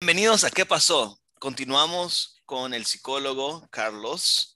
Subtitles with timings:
[0.00, 1.18] Bienvenidos a ¿Qué pasó?
[1.38, 4.54] Continuamos con el psicólogo Carlos.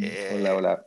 [0.00, 0.86] Eh, hola, hola.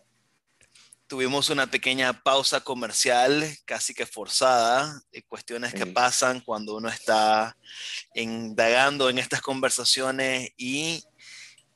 [1.07, 7.55] Tuvimos una pequeña pausa comercial, casi que forzada, de cuestiones que pasan cuando uno está
[8.13, 11.01] indagando en estas conversaciones y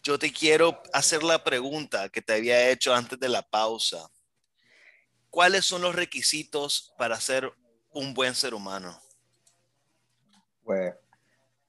[0.03, 4.09] yo te quiero hacer la pregunta que te había hecho antes de la pausa.
[5.29, 7.51] ¿Cuáles son los requisitos para ser
[7.91, 8.99] un buen ser humano?
[10.63, 10.93] Pues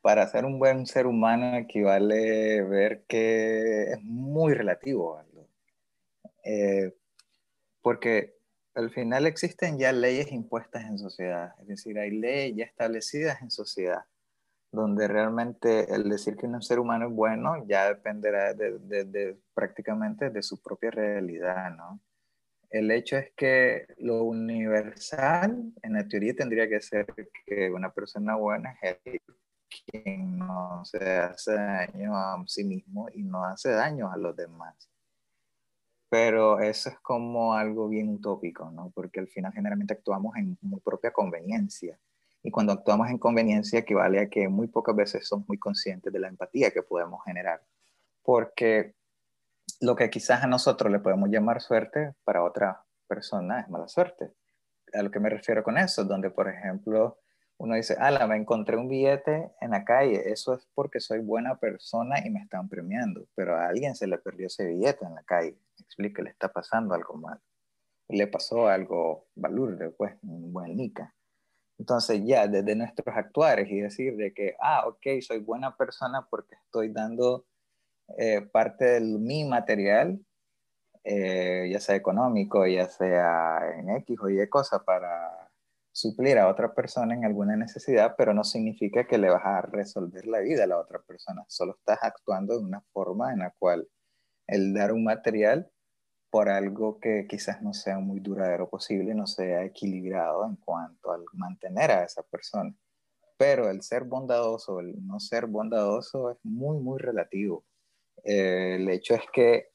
[0.00, 5.22] para ser un buen ser humano equivale ver que es muy relativo.
[6.44, 6.92] Eh,
[7.82, 8.34] porque
[8.74, 13.50] al final existen ya leyes impuestas en sociedad, es decir, hay leyes ya establecidas en
[13.50, 14.04] sociedad,
[14.72, 20.42] donde realmente el decir que un ser humano es bueno ya dependerá de, prácticamente de
[20.42, 22.00] su propia realidad, ¿no?
[22.70, 27.06] El hecho es que lo universal, en la teoría, tendría que ser
[27.44, 28.96] que una persona buena es
[29.68, 34.88] quien no se hace daño a sí mismo y no hace daño a los demás.
[36.08, 38.90] Pero eso es como algo bien utópico, ¿no?
[38.94, 41.98] Porque al final generalmente actuamos en propia conveniencia.
[42.42, 46.18] Y cuando actuamos en conveniencia equivale a que muy pocas veces somos muy conscientes de
[46.18, 47.62] la empatía que podemos generar.
[48.22, 48.94] Porque
[49.80, 54.32] lo que quizás a nosotros le podemos llamar suerte, para otra persona es mala suerte.
[54.92, 57.18] A lo que me refiero con eso, donde por ejemplo
[57.62, 61.58] uno dice, ala, me encontré un billete en la calle, eso es porque soy buena
[61.60, 65.22] persona y me están premiando, pero a alguien se le perdió ese billete en la
[65.22, 67.40] calle, explique, le está pasando algo mal,
[68.08, 71.14] le pasó algo valurde, pues, un buen nica.
[71.78, 76.54] Entonces ya desde nuestros actuares y decir de que, ah, ok, soy buena persona porque
[76.54, 77.46] estoy dando
[78.18, 80.20] eh, parte de mi material,
[81.04, 85.50] eh, ya sea económico, ya sea en X o Y cosa para
[85.92, 90.26] suplir a otra persona en alguna necesidad, pero no significa que le vas a resolver
[90.26, 91.44] la vida a la otra persona.
[91.48, 93.88] Solo estás actuando de una forma en la cual
[94.46, 95.70] el dar un material
[96.32, 101.24] por algo que quizás no sea muy duradero posible, no sea equilibrado en cuanto al
[101.34, 102.74] mantener a esa persona.
[103.36, 107.64] Pero el ser bondadoso, el no ser bondadoso es muy, muy relativo.
[108.24, 109.68] Eh, el hecho es que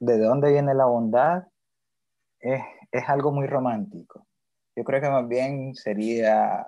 [0.00, 1.44] de dónde viene la bondad
[2.40, 4.26] es, es algo muy romántico
[4.76, 6.66] yo creo que más bien sería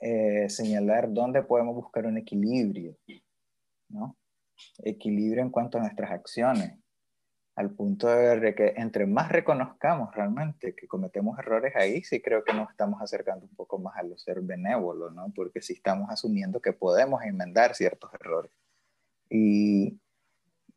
[0.00, 2.96] eh, señalar dónde podemos buscar un equilibrio,
[3.88, 4.16] ¿no?
[4.78, 6.78] Equilibrio en cuanto a nuestras acciones,
[7.54, 12.44] al punto de ver que entre más reconozcamos realmente que cometemos errores ahí, sí creo
[12.44, 15.32] que nos estamos acercando un poco más a lo ser benévolo, ¿no?
[15.34, 18.50] Porque sí estamos asumiendo que podemos enmendar ciertos errores.
[19.28, 20.00] Y,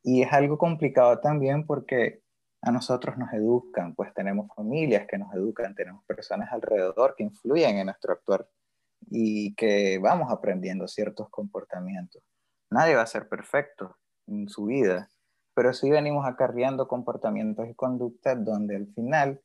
[0.03, 2.21] y es algo complicado también porque
[2.61, 7.77] a nosotros nos educan, pues tenemos familias que nos educan, tenemos personas alrededor que influyen
[7.77, 8.47] en nuestro actuar
[9.07, 12.23] y que vamos aprendiendo ciertos comportamientos.
[12.69, 13.95] Nadie va a ser perfecto
[14.27, 15.09] en su vida,
[15.55, 19.41] pero sí venimos acarreando comportamientos y conductas donde al final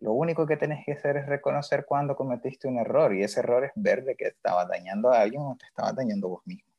[0.00, 3.64] lo único que tenés que hacer es reconocer cuando cometiste un error y ese error
[3.64, 6.70] es ver de que estaba dañando a alguien o te estaba dañando vos mismo.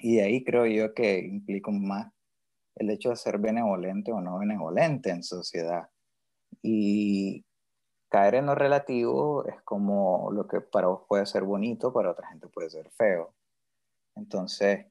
[0.00, 2.12] Y ahí creo yo que implica más
[2.74, 5.88] el hecho de ser benevolente o no benevolente en sociedad.
[6.60, 7.44] Y
[8.08, 12.26] caer en lo relativo es como lo que para vos puede ser bonito, para otra
[12.26, 13.32] gente puede ser feo.
[14.16, 14.86] Entonces,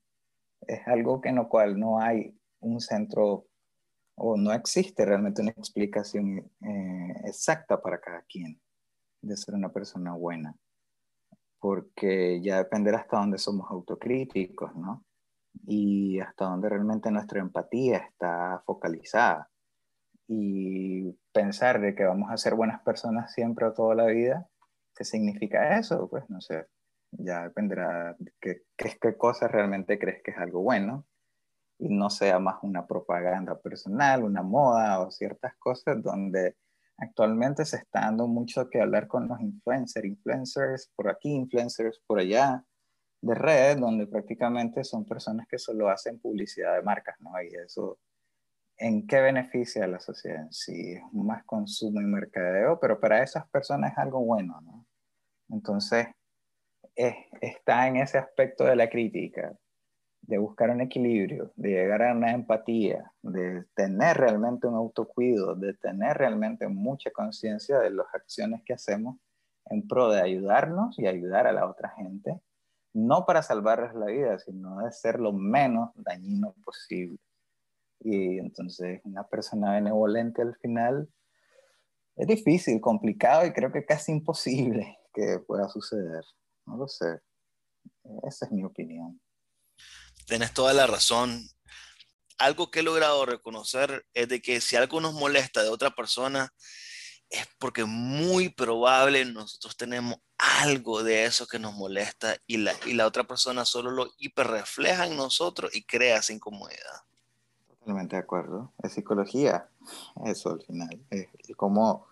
[0.62, 3.48] es algo que en lo cual no hay un centro
[4.16, 8.60] o no existe realmente una explicación eh, exacta para cada quien
[9.22, 10.56] de ser una persona buena,
[11.60, 15.06] porque ya dependerá hasta dónde somos autocríticos, ¿no?
[15.66, 19.50] y hasta dónde realmente nuestra empatía está focalizada.
[20.28, 24.48] Y pensar de que vamos a ser buenas personas siempre o toda la vida,
[24.96, 26.10] ¿qué significa eso?
[26.10, 26.66] Pues no sé,
[27.12, 31.06] ya dependerá de qué, qué, cosa realmente crees que es algo bueno
[31.80, 36.56] y no sea más una propaganda personal, una moda o ciertas cosas donde
[36.98, 42.20] actualmente se está dando mucho que hablar con los influencers, influencers por aquí, influencers por
[42.20, 42.64] allá,
[43.22, 47.32] de redes donde prácticamente son personas que solo hacen publicidad de marcas, ¿no?
[47.42, 47.98] Y eso,
[48.78, 50.48] ¿en qué beneficia a la sociedad?
[50.52, 54.86] Si es más consumo y mercadeo, pero para esas personas es algo bueno, ¿no?
[55.50, 56.08] Entonces,
[56.96, 59.54] está en ese aspecto de la crítica,
[60.24, 65.74] de buscar un equilibrio, de llegar a una empatía, de tener realmente un autocuido, de
[65.74, 69.18] tener realmente mucha conciencia de las acciones que hacemos
[69.66, 72.42] en pro de ayudarnos y ayudar a la otra gente
[72.94, 77.18] no para salvarles la vida, sino de ser lo menos dañino posible.
[78.00, 81.10] Y entonces una persona benevolente al final
[82.16, 86.24] es difícil, complicado y creo que casi imposible que pueda suceder.
[86.66, 87.20] No lo sé.
[88.24, 89.20] Esa es mi opinión.
[90.26, 91.48] Tienes toda la razón.
[92.38, 96.54] Algo que he logrado reconocer es de que si algo nos molesta de otra persona,
[97.30, 100.18] es porque muy probable nosotros tenemos
[100.62, 105.08] algo de eso que nos molesta y la, y la otra persona solo lo hiperrefleja
[105.08, 107.02] en nosotros y crea esa incomodidad.
[107.80, 108.72] Totalmente de acuerdo.
[108.84, 109.68] Es psicología,
[110.26, 111.04] eso al final.
[111.10, 111.28] Es
[111.58, 112.08] como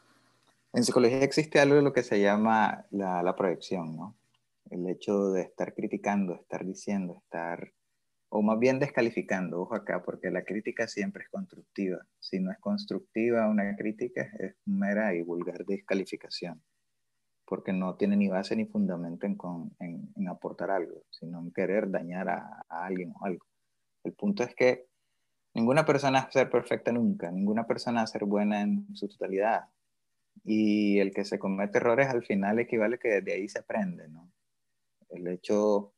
[0.74, 4.16] en psicología existe algo de lo que se llama la, la proyección, ¿no?
[4.69, 7.74] El hecho de estar criticando, estar diciendo, estar
[8.33, 12.00] o más bien descalificando, ojo acá, porque la crítica siempre es constructiva.
[12.18, 16.63] Si no es constructiva una crítica, es mera y vulgar descalificación,
[17.45, 19.38] porque no tiene ni base ni fundamento en,
[20.16, 23.45] en, aportar algo, sino en querer dañar a, alguien o algo.
[24.06, 24.88] El punto es que
[25.54, 29.10] ninguna persona va a ser perfecta nunca, ninguna persona va a ser buena en su
[29.10, 29.66] totalidad.
[30.45, 34.31] Y el que se comete errores al final equivale que desde ahí se aprende, ¿no?
[35.10, 35.94] El hecho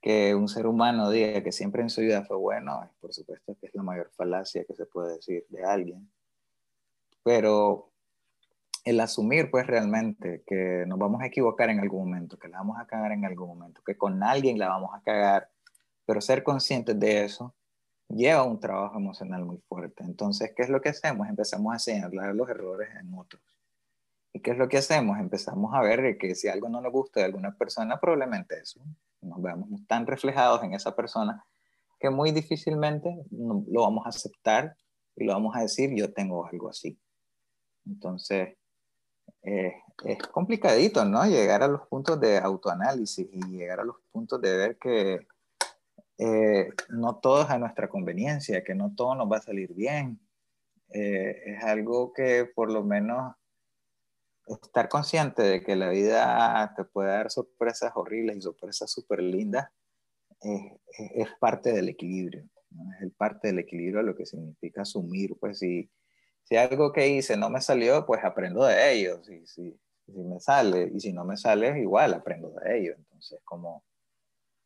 [0.00, 3.66] que un ser humano diga que siempre en su vida fue bueno, por supuesto que
[3.66, 6.10] es la mayor falacia que se puede decir de alguien.
[7.22, 7.90] Pero
[8.84, 12.78] el asumir pues realmente que nos vamos a equivocar en algún momento, que la vamos
[12.80, 15.50] a cagar en algún momento, que con alguien la vamos a cagar,
[16.06, 17.54] pero ser conscientes de eso
[18.08, 20.02] lleva un trabajo emocional muy fuerte.
[20.02, 21.28] Entonces, ¿qué es lo que hacemos?
[21.28, 23.42] Empezamos a señalar los errores en otros.
[24.32, 25.18] ¿Y qué es lo que hacemos?
[25.18, 28.80] Empezamos a ver que si algo no nos gusta de alguna persona, probablemente eso
[29.22, 31.44] nos vemos tan reflejados en esa persona
[31.98, 34.74] que muy difícilmente lo vamos a aceptar
[35.16, 36.98] y lo vamos a decir, yo tengo algo así.
[37.86, 38.56] Entonces,
[39.42, 39.74] eh,
[40.04, 41.24] es complicadito, ¿no?
[41.26, 45.26] Llegar a los puntos de autoanálisis y llegar a los puntos de ver que
[46.18, 50.20] eh, no todo es a nuestra conveniencia, que no todo nos va a salir bien.
[50.92, 53.34] Eh, es algo que por lo menos
[54.62, 59.68] estar consciente de que la vida te puede dar sorpresas horribles y sorpresas súper lindas
[60.40, 62.48] es, parte del equilibrio.
[63.02, 65.90] Es parte del equilibrio lo que significa asumir, pues si,
[66.44, 69.22] si algo que hice no me salió, pues aprendo de ello.
[69.24, 72.94] Si, si me sale y si no me sale, igual aprendo de ello.
[72.96, 73.84] Entonces, como,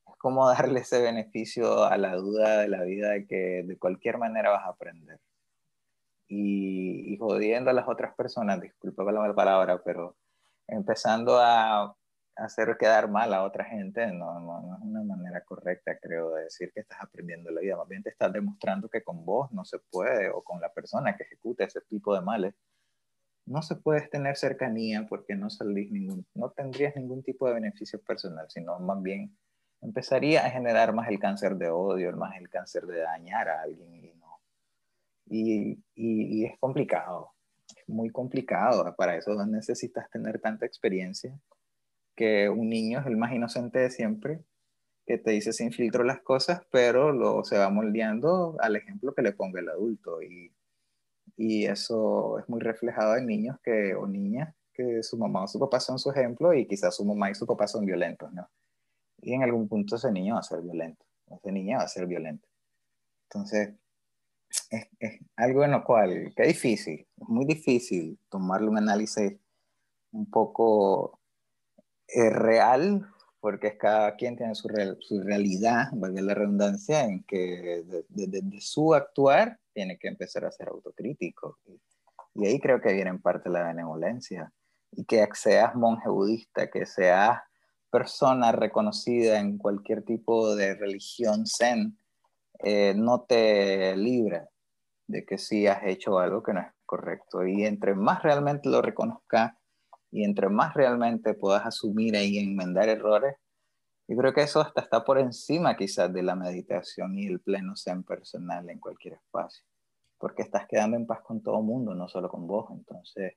[0.06, 4.18] es como darle ese beneficio a la duda de la vida de que de cualquier
[4.18, 5.18] manera vas a aprender
[6.28, 10.16] y, jodiendo a las otras personas, disculpa la mala palabra, pero
[10.66, 11.94] empezando a
[12.36, 16.72] hacer quedar mal a otra gente no, no, es una manera correcta, creo, de decir
[16.72, 17.76] que estás aprendiendo la vida.
[17.76, 21.16] Más bien te estás demostrando que con vos no se puede, o con la persona
[21.16, 22.54] que ejecuta ese tipo de males,
[23.46, 28.00] no se puede tener cercanía porque no salís ningún, no tendrías ningún tipo de beneficio
[28.02, 29.36] personal, sino más bien
[29.82, 33.92] empezaría a generar más el cáncer de odio, más el cáncer de dañar a alguien
[35.26, 37.30] y y, es complicado,
[37.76, 38.94] es muy complicado.
[38.96, 41.38] Para eso necesitas tener tanta experiencia
[42.16, 44.40] que un niño es el más inocente de siempre,
[45.06, 49.22] que te dice sin filtro las cosas, pero lo, se va moldeando al ejemplo que
[49.22, 50.22] le ponga el adulto.
[50.22, 50.52] Y,
[51.36, 55.58] y eso es muy reflejado en niños que, o niñas que su mamá o su
[55.58, 58.48] papá son su ejemplo y quizás su mamá y su papá son violentos, ¿no?
[59.20, 62.06] Y en algún punto ese niño va a ser violento, ese niña va a ser
[62.06, 62.48] violento.
[63.28, 63.74] Entonces,
[64.70, 69.34] es, algo en lo cual, que es difícil, es muy difícil tomarle un análisis
[70.12, 71.20] un poco
[72.08, 73.06] eh, real,
[73.40, 74.68] porque es cada quien tiene su,
[75.00, 80.68] su realidad, valga la redundancia, en que desde su actuar tiene que empezar a ser
[80.68, 81.58] autocrítico.
[81.66, 81.80] Y,
[82.34, 84.52] y ahí creo que viene en parte la benevolencia.
[84.92, 87.40] Y que seas monje budista, que seas
[87.90, 91.98] persona reconocida en cualquier tipo de religión zen,
[92.60, 94.48] eh, no te libra
[95.06, 97.46] de que sí has hecho algo que no es correcto.
[97.46, 99.52] Y entre más realmente lo reconozcas
[100.10, 103.36] y entre más realmente puedas asumir y enmendar errores,
[104.06, 107.74] yo creo que eso hasta está por encima quizás de la meditación y el pleno
[107.76, 109.64] zen personal en cualquier espacio,
[110.18, 112.70] porque estás quedando en paz con todo el mundo, no solo con vos.
[112.70, 113.34] Entonces,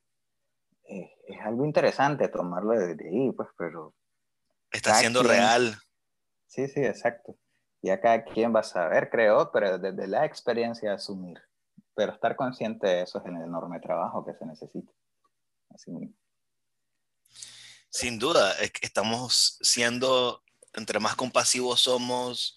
[0.84, 3.94] eh, es algo interesante tomarlo desde ahí, pues, pero...
[4.70, 5.76] Está siendo real.
[6.48, 7.38] Sí, sí, exacto.
[7.82, 11.40] Y acá quien va a saber, creo, pero desde la experiencia asumir.
[11.98, 14.92] Pero estar consciente de eso es el enorme trabajo que se necesita.
[15.74, 16.16] Así mismo.
[17.90, 22.56] Sin duda, estamos siendo, entre más compasivos somos,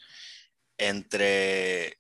[0.77, 1.99] entre...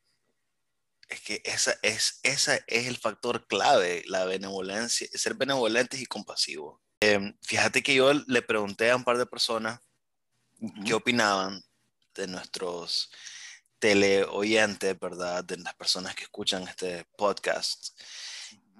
[1.09, 6.79] Es que esa es, esa es el factor clave, la benevolencia, ser benevolentes y compasivos.
[7.01, 9.81] Em, fíjate que yo le pregunté a un par de personas
[10.85, 11.65] qué opinaban
[12.15, 13.11] de nuestros
[13.81, 15.43] teleoyentes, ¿verdad?
[15.43, 17.99] De las personas que escuchan este podcast.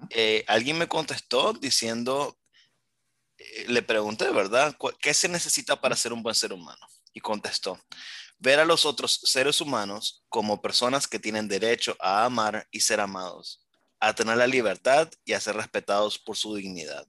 [0.09, 2.37] Eh, alguien me contestó diciendo,
[3.37, 4.77] eh, le pregunté, ¿verdad?
[5.01, 6.87] ¿Qué se necesita para ser un buen ser humano?
[7.13, 7.79] Y contestó,
[8.39, 13.01] ver a los otros seres humanos como personas que tienen derecho a amar y ser
[13.01, 13.65] amados,
[13.99, 17.05] a tener la libertad y a ser respetados por su dignidad.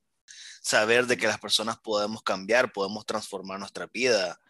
[0.63, 4.41] Saber de que las personas podemos cambiar, podemos transformar nuestra vida,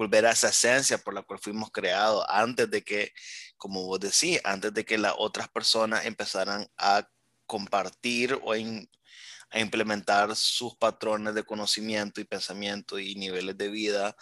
[0.00, 3.12] volver a esa esencia por la cual fuimos creados antes de que,
[3.58, 7.06] como vos decís, antes de que las otras personas empezaran a
[7.44, 14.16] compartir o a implementar sus patrones de conocimiento y pensamiento y niveles de vida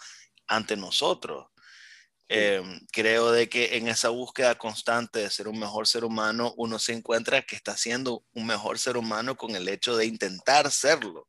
[0.47, 1.47] ante nosotros.
[2.27, 6.77] Em, creo de que en esa búsqueda constante de ser un mejor ser humano, uno
[6.77, 11.25] se encuentra que está siendo un mejor ser humano con el hecho de intentar serlo.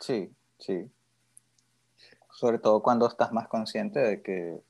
[0.00, 0.90] Sí, sí
[2.34, 4.60] sobre todo cuando estás más consciente de que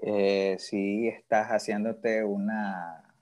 [0.00, 3.14] eh, si estás haciéndote una,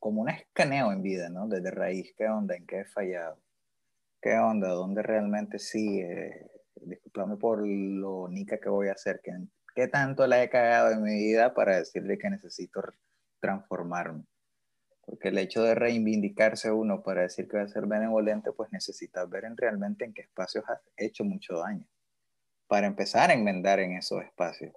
[0.00, 1.46] como un escaneo en vida, ¿no?
[1.48, 2.56] Desde raíz, ¿qué onda?
[2.56, 3.38] ¿En qué he fallado?
[4.20, 4.70] ¿Qué onda?
[4.70, 6.00] ¿Dónde realmente sí?
[6.00, 9.32] Eh, disculpame por lo nica que voy a hacer, ¿qué,
[9.74, 12.82] ¿qué tanto la he cagado en mi vida para decirle que necesito
[13.40, 14.24] transformarme?
[15.02, 19.28] Porque el hecho de reivindicarse uno para decir que va a ser benevolente, pues necesitas
[19.30, 21.86] ver en realmente en qué espacios has hecho mucho daño
[22.68, 24.72] para empezar a enmendar en esos espacios.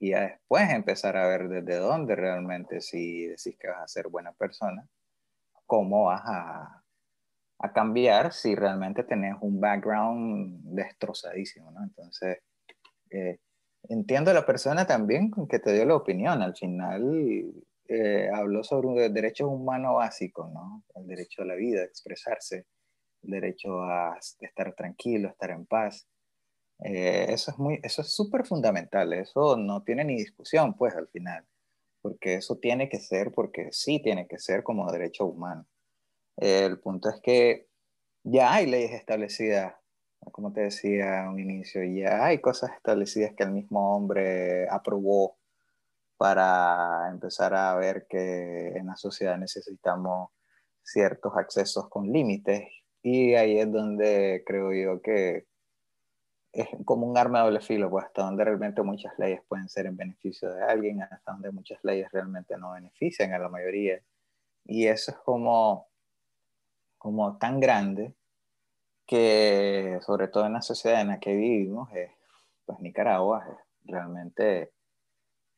[0.00, 4.32] Y después empezar a ver desde dónde realmente, si decís que vas a ser buena
[4.32, 4.86] persona,
[5.66, 6.82] cómo vas a,
[7.60, 11.82] a cambiar si realmente tenés un background destrozadísimo, ¿no?
[11.82, 12.38] Entonces,
[13.10, 13.38] eh,
[13.88, 16.42] entiendo a la persona también que te dio la opinión.
[16.42, 17.52] Al final
[17.88, 20.84] eh, habló sobre un derecho humano básico, ¿no?
[20.94, 22.66] El derecho a la vida, a expresarse,
[23.22, 26.06] el derecho a estar tranquilo, estar en paz.
[26.84, 31.08] Eh, eso es muy, eso es súper fundamental, eso no tiene ni discusión, pues, al
[31.08, 31.44] final,
[32.02, 35.66] porque eso tiene que ser, porque sí tiene que ser como derecho humano.
[36.36, 37.68] el punto es que
[38.24, 39.74] ya hay leyes establecidas,
[40.32, 45.38] como te decía a un inicio, ya hay cosas establecidas que el mismo hombre aprobó
[46.18, 50.30] para empezar a ver que en la sociedad necesitamos
[50.82, 52.64] ciertos accesos con límites
[53.02, 55.46] y ahí es donde creo yo que
[56.62, 59.86] es como un arma de doble filo, pues hasta donde realmente muchas leyes pueden ser
[59.86, 64.00] en beneficio de alguien, hasta donde muchas leyes realmente no benefician a la mayoría.
[64.64, 65.86] Y eso es como,
[66.98, 68.14] como tan grande
[69.06, 72.10] que, sobre todo en la sociedad en la que vivimos, es,
[72.66, 74.72] pues Nicaragua es realmente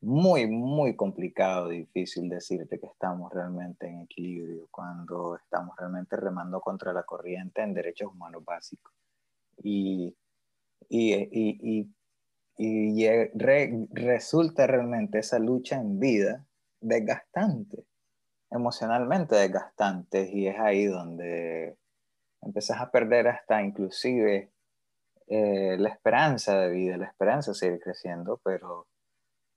[0.01, 6.91] muy, muy complicado, difícil decirte que estamos realmente en equilibrio cuando estamos realmente remando contra
[6.91, 8.91] la corriente en derechos humanos básicos.
[9.63, 10.15] Y
[10.91, 11.89] y, y,
[12.57, 16.45] y, y resulta realmente esa lucha en vida
[16.81, 17.85] desgastante,
[18.49, 21.77] emocionalmente desgastante, y es ahí donde
[22.41, 24.51] empezás a perder hasta inclusive
[25.27, 28.87] eh, la esperanza de vida, la esperanza de seguir creciendo, pero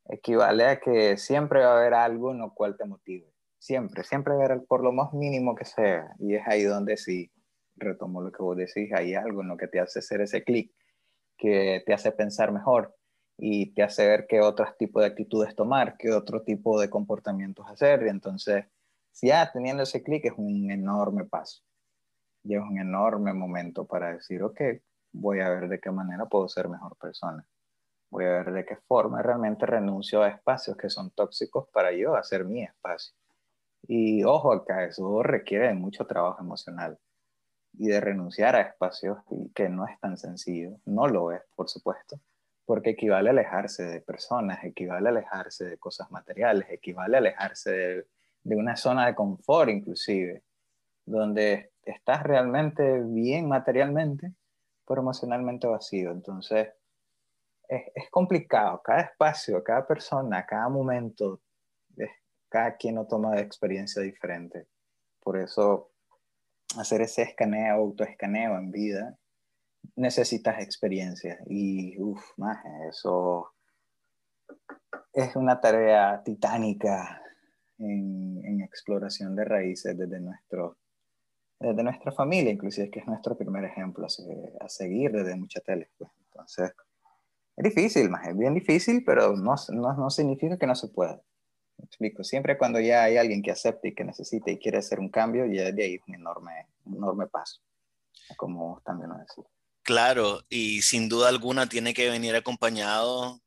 [0.06, 3.26] equivale a que siempre va a haber algo en lo cual te motive.
[3.58, 6.14] Siempre, siempre va a haber por lo más mínimo que sea.
[6.20, 7.32] Y es ahí donde sí,
[7.74, 10.70] retomo lo que vos decís, hay algo en lo que te hace hacer ese clic
[11.44, 12.96] que te hace pensar mejor
[13.36, 17.66] y te hace ver qué otros tipos de actitudes tomar, qué otro tipo de comportamientos
[17.68, 18.02] hacer.
[18.06, 18.64] Y entonces,
[19.20, 21.62] ya teniendo ese clic es un enorme paso.
[22.44, 24.58] Y es un enorme momento para decir, ok,
[25.12, 27.44] voy a ver de qué manera puedo ser mejor persona.
[28.10, 32.16] Voy a ver de qué forma realmente renuncio a espacios que son tóxicos para yo
[32.16, 33.14] hacer mi espacio.
[33.86, 36.98] Y ojo acá, eso requiere mucho trabajo emocional
[37.78, 39.18] y de renunciar a espacios
[39.54, 42.20] que no es tan sencillo, no lo es, por supuesto,
[42.64, 47.70] porque equivale a alejarse de personas, equivale a alejarse de cosas materiales, equivale a alejarse
[47.70, 48.06] de,
[48.42, 50.42] de una zona de confort inclusive,
[51.04, 54.32] donde estás realmente bien materialmente,
[54.86, 56.12] pero emocionalmente vacío.
[56.12, 56.68] Entonces,
[57.68, 61.40] es, es complicado, cada espacio, cada persona, cada momento,
[62.48, 64.68] cada quien lo toma de experiencia diferente.
[65.20, 65.93] Por eso
[66.78, 69.18] hacer ese escaneo, autoescaneo en vida,
[69.96, 71.38] necesitas experiencia.
[71.46, 73.52] Y, uff, más, eso
[75.12, 77.22] es una tarea titánica
[77.78, 80.78] en, exploración de raíces desde, nuestro,
[81.60, 85.90] desde nuestra familia, inclusive, que es nuestro primer ejemplo a, seguir desde mucha tele.
[85.96, 86.10] Pues.
[86.26, 86.72] Entonces,
[87.56, 91.20] es difícil, más, es bien difícil, pero no, no, no significa que no se pueda
[91.82, 95.08] explico, siempre cuando ya hay alguien que acepte y que necesite y quiere hacer un
[95.08, 97.60] cambio, ya de ahí es un enorme, enorme paso,
[98.36, 99.44] como también lo decía.
[99.82, 103.40] Claro, y sin duda alguna tiene que venir acompañado,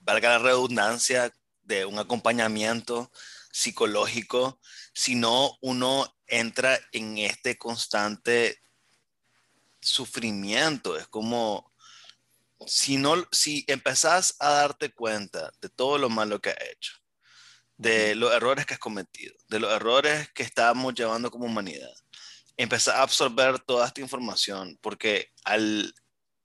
[0.00, 1.32] valga la redundancia,
[1.66, 3.10] de un acompañamiento
[3.52, 4.60] psicológico,
[4.94, 8.60] sino uno entra en este constante
[9.80, 10.96] sufrimiento.
[10.96, 11.72] Es como
[12.66, 16.92] si no, si empezás a darte cuenta de todo lo malo que has hecho,
[17.76, 21.92] de los errores que has cometido, de los errores que estamos llevando como humanidad,
[22.56, 25.94] empezás a absorber toda esta información, porque al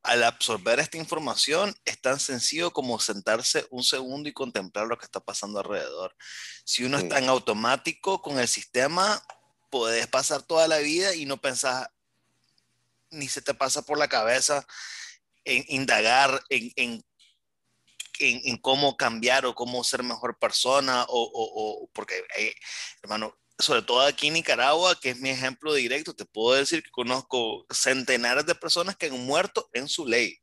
[0.03, 5.05] al absorber esta información es tan sencillo como sentarse un segundo y contemplar lo que
[5.05, 6.15] está pasando alrededor.
[6.63, 9.23] Si uno está en automático con el sistema,
[9.69, 11.87] puedes pasar toda la vida y no pensás,
[13.11, 14.65] ni se te pasa por la cabeza
[15.43, 17.05] en indagar en, en,
[18.19, 22.53] en, cómo cambiar o cómo ser mejor persona, o, o, porque, eh,
[23.01, 26.91] hermano, sobre todo aquí en Nicaragua, que es mi ejemplo directo, te puedo decir que
[26.91, 30.37] conozco centenares de personas que han muerto en su ley.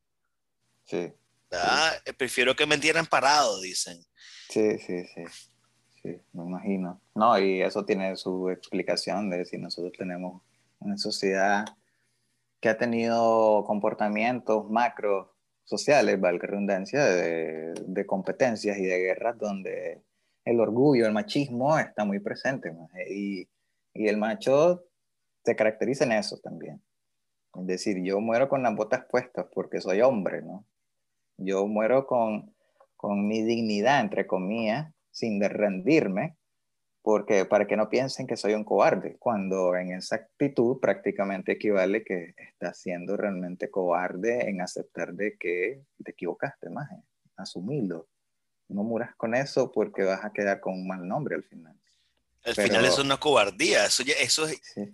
[0.85, 1.13] Sí.
[1.51, 4.01] Eh, prefiero que me entierren parado, dicen.
[4.49, 5.25] Sí, sí, sí.
[6.03, 7.01] Sí, me imagino.
[7.15, 10.43] No, y eso tiene su explicación de si nosotros tenemos
[10.79, 11.65] una sociedad
[12.61, 15.37] que ha tenido comportamientos macro
[15.69, 20.03] sociales, valga redundancia, de, de competencias y de guerras donde
[20.47, 22.73] el orgullo, el machismo está muy presente.
[23.11, 23.47] Y,
[23.93, 24.85] y, el macho
[25.45, 26.83] se caracteriza en eso también.
[27.55, 30.65] Es decir, yo muero con las botas puestas porque soy hombre, ¿no?
[31.37, 32.55] Yo muero con,
[32.97, 36.37] con mi dignidad, entre comillas, sin rendirme,
[37.09, 42.05] porque para que no piensen que soy un cobarde, cuando en esa actitud prácticamente equivale
[42.05, 46.91] que estás siendo realmente cobarde en aceptar de que te equivocaste, más,
[47.35, 48.07] asumirlo
[48.69, 51.75] no muras con eso porque vas a quedar con un mal nombre al final.
[52.45, 54.47] Al final eso es una cobardía, eso, eso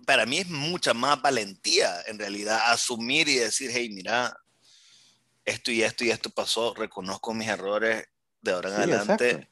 [0.06, 4.38] para mí es mucha más valentía en realidad, asumir y decir, hey, mira,
[5.44, 8.06] esto y esto y esto pasó, reconozco mis errores
[8.40, 9.48] de ahora en adelante.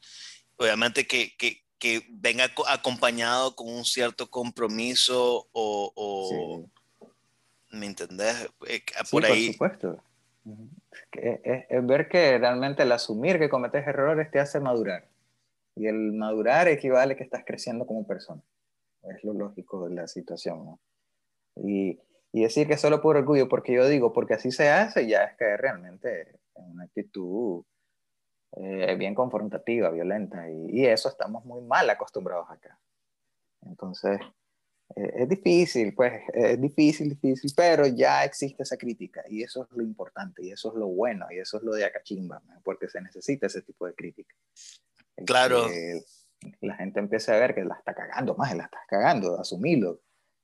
[0.55, 6.65] Obviamente que, que, que, venga acompañado con un cierto compromiso o,
[7.71, 8.49] ¿me entendés?
[8.67, 9.53] Eh, por ahí.
[9.53, 10.03] Por supuesto
[11.11, 15.05] es, ver que realmente el asumir que cometes errores te hace madurar.
[15.75, 18.41] Y el madurar equivale a que estás creciendo como persona.
[19.03, 20.79] Es lo lógico de la situación, ¿no?
[21.55, 21.99] Y,
[22.31, 25.37] y decir que solo por orgullo, porque yo digo, porque así se hace, ya es
[25.37, 27.63] que realmente en una actitud
[28.57, 30.49] eh, bien confrontativa, violenta.
[30.49, 32.79] Y, y, eso estamos muy mal acostumbrados acá.
[33.61, 34.19] Entonces,
[34.95, 39.71] eh, es difícil, pues, es difícil, difícil, pero ya existe esa crítica y eso es
[39.75, 43.01] lo importante y eso es lo bueno y eso es lo de Acachimba, porque se
[43.01, 44.35] necesita ese tipo de crítica.
[45.25, 45.67] Claro.
[46.61, 50.01] la gente empieza a ver que la está cagando más, la está cagando, asumirlo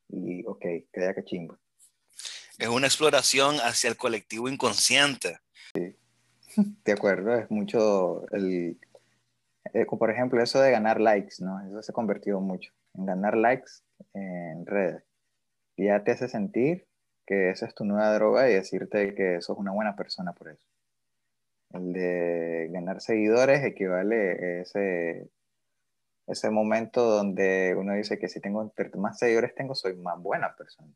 [0.07, 1.59] y ok, que de Acachimba.
[2.57, 5.39] Es una exploración hacia el colectivo inconsciente.
[5.73, 5.95] Sí,
[6.85, 8.77] de acuerdo, es mucho el,
[9.73, 11.61] eh, por ejemplo, eso de ganar likes, ¿no?
[11.61, 13.71] Eso se ha convertido mucho en ganar likes
[14.13, 15.03] en redes.
[15.77, 16.87] ya te hace sentir
[17.25, 20.67] que esa es tu nueva droga y decirte que sos una buena persona por eso.
[21.71, 25.29] El de ganar seguidores equivale a ese,
[26.27, 30.91] ese momento donde uno dice que si tengo más seguidores tengo, soy más buena persona.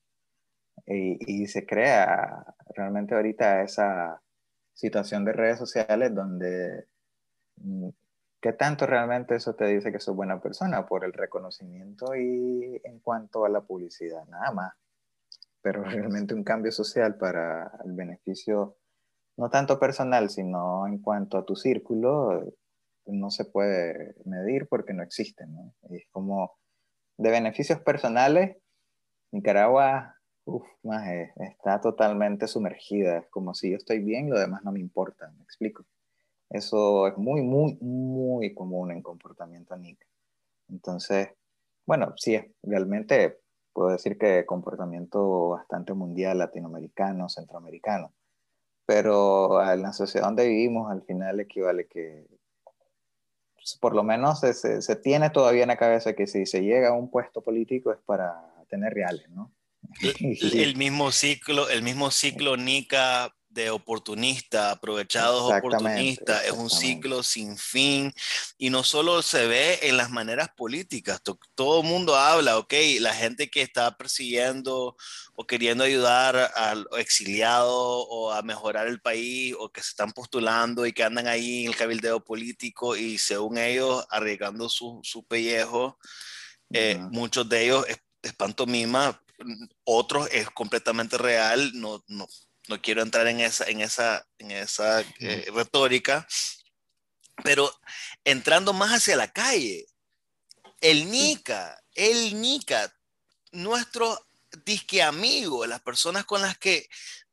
[0.87, 2.43] Y, y se crea
[2.75, 4.22] realmente ahorita esa
[4.73, 6.87] situación de redes sociales donde
[7.57, 7.89] mm,
[8.43, 10.85] ¿Qué tanto realmente eso te dice que sos buena persona?
[10.85, 14.73] Por el reconocimiento y en cuanto a la publicidad, nada más.
[15.61, 18.75] Pero realmente un cambio social para el beneficio,
[19.37, 22.43] no tanto personal, sino en cuanto a tu círculo,
[23.05, 25.55] no se puede medir porque no existen.
[25.55, 25.73] ¿no?
[25.91, 26.51] es como
[27.15, 28.57] de beneficios personales,
[29.31, 30.12] Nicaragua
[30.45, 33.19] uf, más, está totalmente sumergida.
[33.19, 35.31] Es como si yo estoy bien, lo demás no me importa.
[35.37, 35.85] ¿Me explico?
[36.49, 39.97] Eso es muy, muy, muy común en comportamiento NIC.
[40.69, 41.29] Entonces,
[41.85, 43.39] bueno, sí, realmente
[43.73, 48.13] puedo decir que comportamiento bastante mundial, latinoamericano, centroamericano.
[48.85, 52.27] Pero en la sociedad donde vivimos, al final equivale que
[53.79, 56.93] por lo menos se, se, tiene todavía en la cabeza que si se llega a
[56.93, 59.51] un puesto político es para tener reales, ¿no?
[60.01, 67.55] El, mismo ciclo, el mismo ciclo Nica de oportunista, aprovechados oportunistas, es un ciclo sin
[67.57, 68.11] fin.
[68.57, 71.21] Y no solo se ve en las maneras políticas,
[71.53, 74.97] todo el mundo habla, ok, la gente que está persiguiendo
[75.35, 80.85] o queriendo ayudar al exiliado o a mejorar el país o que se están postulando
[80.85, 85.99] y que andan ahí en el cabildeo político y según ellos arriesgando su, su pellejo,
[86.71, 89.22] eh, muchos de ellos es, es pantomima,
[89.83, 92.27] otros es completamente real, no, no,
[92.67, 96.27] no quiero entrar en esa, en esa, en esa eh, retórica,
[97.43, 97.71] Pero
[98.23, 99.85] entrando más hacia la calle,
[100.81, 102.93] el Nica, el Nica,
[103.51, 104.27] nuestro
[104.65, 106.87] disque amigo, las personas con las que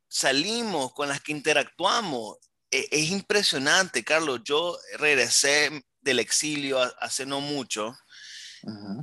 [0.07, 2.37] salimos, con las que interactuamos,
[2.71, 4.41] e, es, impresionante, Carlos.
[4.43, 7.95] Yo regresé del exilio hace no mucho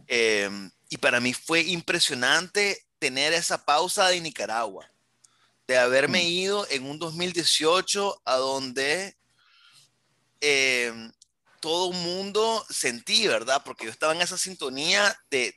[0.06, 4.90] em, y para mí fue impresionante tener esa pausa de Nicaragua,
[5.66, 6.26] de haberme mm.
[6.26, 9.16] ido en un 2018 a donde
[10.40, 11.10] eh,
[11.60, 13.62] todo el mundo sentí, ¿verdad?
[13.64, 15.54] Porque yo estaba en esa sintonía de,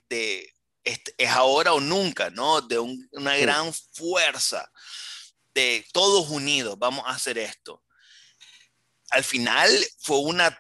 [0.84, 2.62] este, es ahora o nunca, ¿no?
[2.62, 4.69] De una gran fuerza,
[5.54, 7.84] de todos unidos, vamos a hacer esto.
[9.10, 10.58] Al final fue una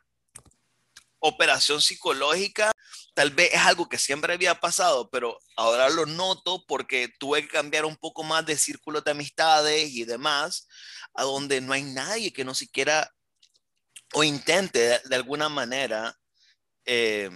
[1.19, 2.71] operación psicológica,
[3.13, 7.49] tal vez es algo que siempre había pasado, pero ahora lo noto porque tuve que
[7.49, 10.67] cambiar un poco más de círculos de amistades y demás,
[11.13, 13.13] a donde no hay nadie que no siquiera
[14.13, 16.17] o intente de, alguna manera,
[16.85, 17.29] eh,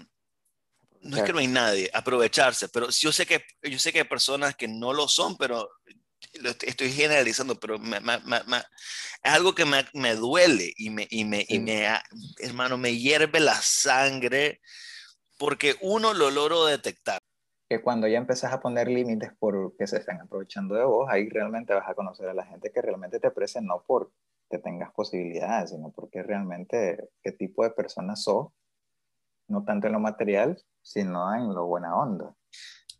[1.01, 4.05] no es que no hay nadie, aprovecharse, pero yo sé que, yo sé que hay
[4.05, 5.69] personas que no lo son, pero
[6.33, 11.87] lo estoy generalizando, pero es algo que me, duele y me, y me, y me,
[12.39, 14.61] hermano, me hierve la sangre
[15.37, 17.19] porque uno lo logro detectar.
[17.69, 21.27] Que cuando ya empezás a poner límites por que se están aprovechando de vos, ahí
[21.29, 24.11] realmente vas a conocer a la gente que realmente te aprecia, no por
[24.49, 28.49] que tengas posibilidades, sino porque realmente qué tipo de persona sos,
[29.47, 32.35] no tanto en lo material, sino en lo buena onda.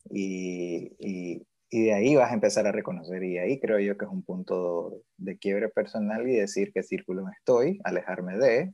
[0.10, 4.06] Y, y, y, de ahí vas a empezar a reconocer, y ahí creo yo que
[4.06, 8.74] es un punto de quiebre personal y decir qué círculo estoy, alejarme de,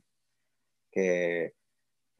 [0.90, 1.54] que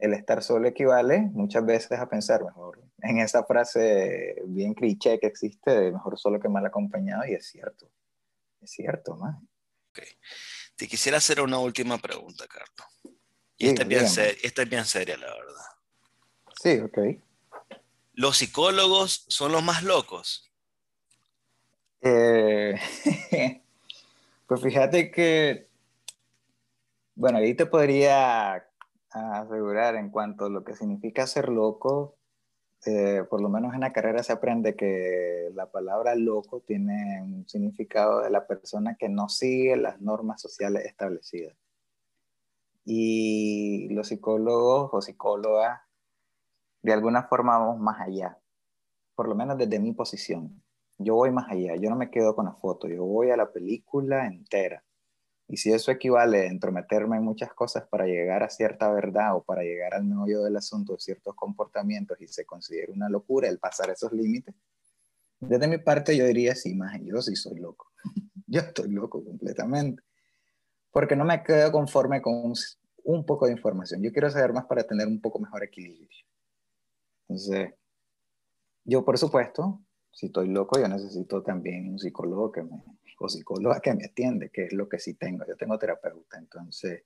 [0.03, 5.27] el estar solo equivale muchas veces a pensar mejor en esa frase bien cliché que
[5.27, 7.89] existe de mejor solo que mal acompañado, y es cierto,
[8.59, 9.37] es cierto, más.
[10.75, 13.17] Te quisiera hacer una última pregunta, Carlos.
[13.57, 15.65] Y esta, es bien esta es bien seria, la verdad.
[16.61, 17.79] Sí, ok.
[18.13, 20.51] ¿Los psicólogos son los más locos?
[22.01, 22.77] Eh,
[24.47, 25.69] pues fíjate que,
[27.15, 28.67] bueno, ahí te podría
[29.13, 32.17] asegurar en cuanto a lo que significa ser loco,
[32.85, 37.47] eh, por lo menos en la carrera se aprende que la palabra loco tiene un
[37.47, 41.55] significado de la persona que no sigue las normas sociales establecidas.
[42.85, 45.79] Y los psicólogos o psicólogas,
[46.81, 48.37] de alguna forma vamos más allá,
[49.15, 50.61] por lo menos desde mi posición.
[50.97, 53.51] Yo voy más allá, yo no me quedo con la foto, yo voy a la
[53.51, 54.83] película entera.
[55.53, 59.43] Y si eso equivale a entrometerme en muchas cosas para llegar a cierta verdad o
[59.43, 63.59] para llegar al meollo del asunto de ciertos comportamientos y se considera una locura el
[63.59, 64.55] pasar esos límites,
[65.39, 67.91] desde mi parte yo diría, sí, más, yo sí soy loco.
[68.47, 70.01] yo estoy loco completamente.
[70.89, 72.53] Porque no me quedo conforme con
[73.03, 74.01] un, poco de información.
[74.01, 76.09] Yo quiero saber más para tener un poco mejor equilibrio.
[77.27, 77.75] Entonces,
[78.85, 79.79] yo por supuesto,
[80.13, 82.83] si estoy loco, yo necesito también un psicólogo que me,
[83.19, 85.45] o psicóloga que me atiende, que es lo que sí tengo.
[85.47, 87.03] Yo tengo terapeuta, entonces,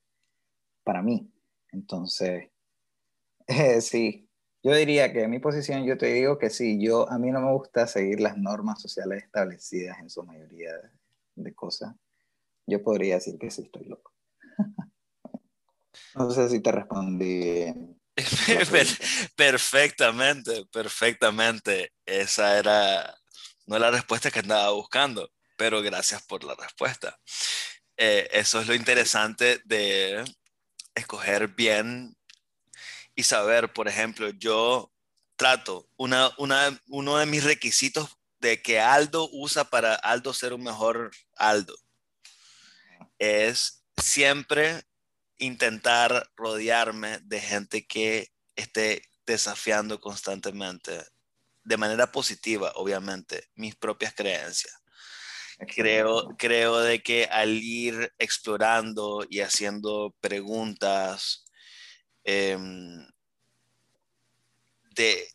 [0.83, 1.31] para mí.
[1.71, 2.49] Entonces,
[3.47, 4.27] eh, sí,
[4.63, 7.39] yo diría que en mi posición yo te digo que sí, yo, a mí no
[7.39, 10.71] me gusta seguir las normas sociales establecidas en su mayoría
[11.35, 11.95] de, cosas.
[12.65, 14.11] Yo podría decir que sí estoy loco.
[16.15, 17.96] no sé si te respondí.
[19.35, 21.93] perfectamente, perfectamente.
[22.05, 23.17] Esa era
[23.65, 27.19] no la respuesta que andaba buscando pero gracias por la respuesta.
[27.97, 30.23] Eh, eso es lo interesante de
[30.95, 32.15] escoger bien
[33.15, 34.93] y saber, por ejemplo, yo
[35.35, 40.63] trato, una, una, uno de mis requisitos de que Aldo usa para Aldo ser un
[40.63, 41.75] mejor Aldo
[43.17, 44.83] es siempre
[45.37, 51.05] intentar rodearme de gente que esté desafiando constantemente,
[51.63, 54.73] de manera positiva, obviamente, mis propias creencias.
[55.75, 61.45] Creo, creo de que al ir explorando y haciendo preguntas,
[62.23, 63.07] em,
[64.91, 65.27] de,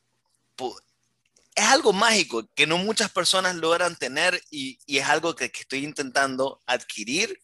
[1.55, 5.61] es algo mágico que no muchas personas logran tener y, y es algo que, que,
[5.61, 7.39] estoy intentando adquirir,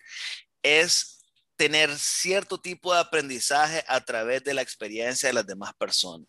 [0.62, 1.17] es
[1.58, 6.28] tener cierto tipo de aprendizaje a través de la experiencia de las demás personas.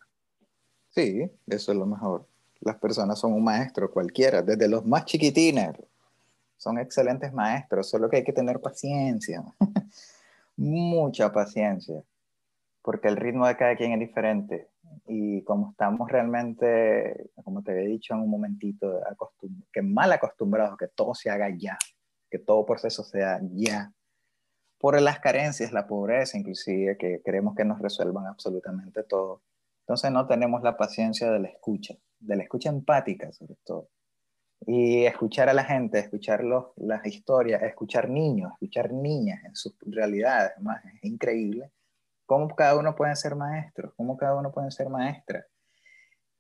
[0.89, 2.27] Sí, eso es lo mejor.
[2.61, 5.75] Las personas son un maestro cualquiera, desde los más chiquitines
[6.57, 9.41] son excelentes maestros, solo que hay que tener paciencia,
[10.57, 12.03] mucha paciencia,
[12.81, 14.67] porque el ritmo de cada quien es diferente.
[15.07, 18.99] Y como estamos realmente, como te había dicho en un momentito,
[19.71, 21.77] que mal acostumbrados, que todo se haga ya,
[22.29, 23.93] que todo proceso sea ya,
[24.79, 29.43] por las carencias, la pobreza, inclusive, que queremos que nos resuelvan absolutamente todo.
[29.81, 33.89] Entonces no tenemos la paciencia de la escucha, de la escucha empática sobre todo.
[34.65, 40.51] Y escuchar a la gente, escuchar las historias, escuchar niños, escuchar niñas en sus realidades,
[40.59, 41.71] más, es increíble
[42.25, 45.45] cómo cada uno puede ser maestro, cómo cada uno puede ser maestra.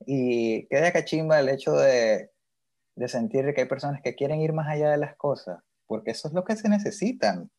[0.05, 2.29] Y queda cachimba el hecho de,
[2.95, 6.27] de sentir que hay personas que quieren ir más allá de las cosas, porque eso
[6.27, 7.49] es lo que se necesitan.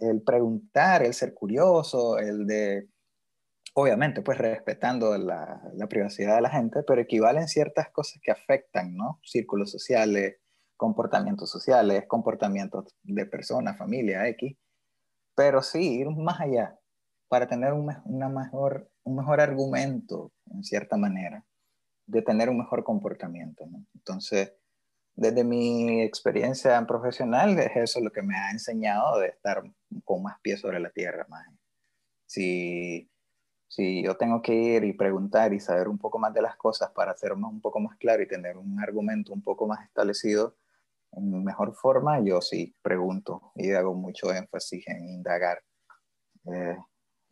[0.00, 2.88] El preguntar, el ser curioso, el de,
[3.74, 8.94] obviamente, pues respetando la, la privacidad de la gente, pero equivalen ciertas cosas que afectan,
[8.96, 9.20] ¿no?
[9.22, 10.36] Círculos sociales,
[10.76, 14.56] comportamientos sociales, comportamientos de personas, familia, X.
[15.34, 16.78] Pero sí, ir más allá
[17.28, 21.44] para tener un, una mejor, un mejor argumento, en cierta manera,
[22.06, 23.66] de tener un mejor comportamiento.
[23.66, 23.84] ¿no?
[23.94, 24.54] Entonces,
[25.20, 29.62] desde mi experiencia profesional, es eso lo que me ha enseñado de estar
[30.02, 31.26] con más pies sobre la tierra.
[31.28, 31.46] Más.
[32.24, 33.06] Si,
[33.68, 36.90] si yo tengo que ir y preguntar y saber un poco más de las cosas
[36.92, 40.56] para hacerme un poco más claro y tener un argumento un poco más establecido
[41.12, 45.62] en mejor forma, yo sí pregunto y hago mucho énfasis en indagar
[46.46, 46.78] eh,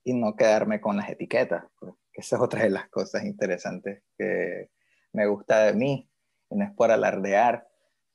[0.04, 4.02] y no quedarme con las etiquetas, pues, que esa es otra de las cosas interesantes
[4.18, 4.68] que
[5.14, 6.10] me gusta de mí,
[6.50, 7.67] y no es por alardear,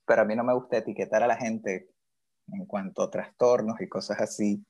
[0.06, 1.88] pero a mí no me gusta etiquetar a la gente
[2.48, 4.64] en cuanto a trastornos y cosas así,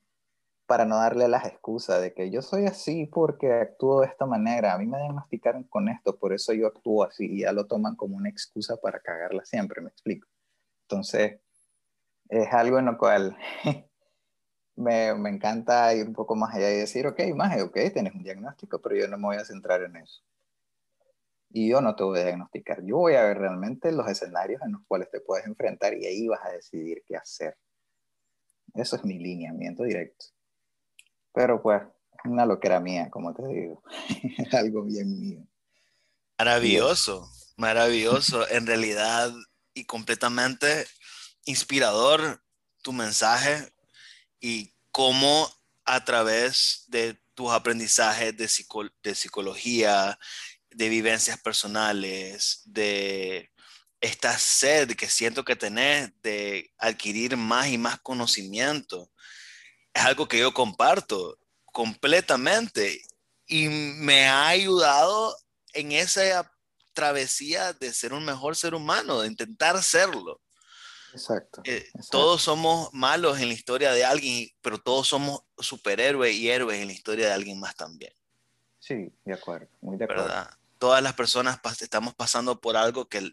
[0.67, 4.75] para no darle las excusas de que yo soy así porque actúo de esta manera,
[4.75, 7.97] a mí me diagnosticaron con esto, por eso yo actúo así, y ya lo toman
[7.97, 10.29] como una excusa para cagarla siempre, me explico.
[10.83, 11.41] Entonces,
[12.29, 13.37] es algo en lo cual
[14.77, 18.23] me, me, encanta ir un poco más allá y decir, ok, más, ok, tienes un
[18.23, 20.23] diagnóstico, pero yo no me voy a centrar en eso
[21.57, 22.85] y yo no te voy a diagnosticar.
[22.85, 26.27] Yo voy a ver realmente los escenarios en los cuales te puedes enfrentar y ahí
[26.27, 27.57] vas a decidir qué hacer.
[28.75, 30.27] Eso es mi lineamiento directo.
[31.33, 31.81] Pero pues,
[32.25, 33.85] una loquera mía, como te digo.
[34.53, 35.47] Algo bien mío.
[36.39, 38.49] Maravilloso, maravilloso.
[38.51, 39.33] en realidad,
[39.75, 40.89] y completamente
[41.45, 42.43] inspirador
[42.83, 43.73] tu mensaje
[44.41, 45.49] y cómo
[45.85, 48.49] a través de tus aprendizajes de,
[49.05, 50.19] de psicología
[50.75, 53.51] de vivencias personales, de
[54.01, 59.11] esta sed que siento que tenés de adquirir más y más conocimiento.
[59.95, 61.39] Es algo que yo comparto
[61.73, 63.01] completamente
[63.47, 65.37] y me ha ayudado
[65.73, 66.51] en esa
[66.93, 70.41] travesía de ser un mejor ser humano, de intentar serlo.
[71.13, 76.51] Exacto, eh, Todos somos malos en la historia de alguien, pero todos somos superhéroes y
[76.51, 78.13] héroes en la historia de alguien más también.
[78.81, 83.33] Sí, de acuerdo, muy de acuerdo todas las personas estamos pasando por algo que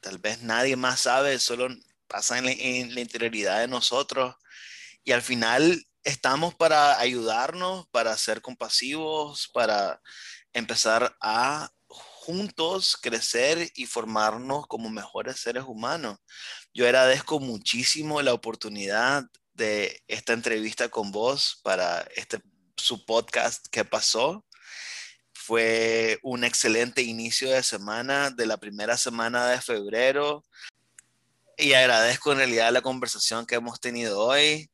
[0.00, 1.68] tal vez nadie más sabe, solo
[2.06, 4.34] pasa en la, interioridad de nosotros.
[5.02, 10.02] Y al final estamos para ayudarnos, para ser compasivos, para
[10.52, 16.18] empezar a juntos crecer y formarnos como mejores seres humanos.
[16.74, 19.24] Yo agradezco muchísimo la oportunidad
[19.54, 22.42] de esta entrevista con vos para este
[22.76, 24.44] su podcast que pasó.
[25.44, 30.44] Fue un excelente inicio de semana, de la primera semana de febrero.
[31.56, 34.70] Y agradezco en realidad la conversación que hemos tenido hoy.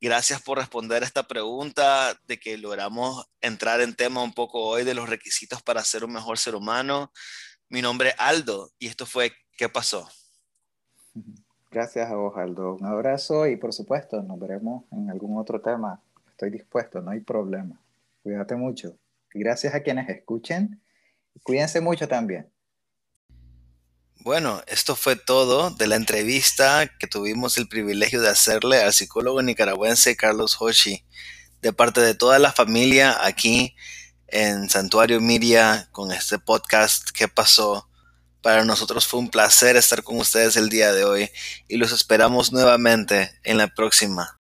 [0.00, 4.94] Gracias por responder esta pregunta de que logramos entrar en tema un poco hoy de
[4.94, 7.12] los requisitos para ser un mejor ser humano.
[7.68, 10.06] Mi nombre es Aldo y esto fue ¿Qué pasó?
[11.70, 12.74] Gracias a vos, Aldo.
[12.74, 16.00] Un abrazo y por supuesto nos veremos en algún otro tema.
[16.28, 17.78] Estoy dispuesto, no hay problema.
[18.22, 18.96] Cuídate mucho.
[19.38, 20.82] Gracias a quienes escuchen.
[21.42, 22.50] Cuídense mucho también.
[24.20, 29.40] Bueno, esto fue todo de la entrevista que tuvimos el privilegio de hacerle al psicólogo
[29.40, 31.04] nicaragüense Carlos Hoshi,
[31.60, 33.76] de parte de toda la familia aquí
[34.26, 37.88] en Santuario Miria con este podcast que pasó.
[38.42, 41.30] Para nosotros fue un placer estar con ustedes el día de hoy
[41.68, 44.35] y los esperamos nuevamente en la próxima.